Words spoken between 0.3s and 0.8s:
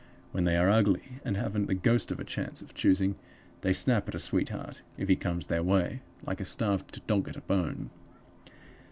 When they are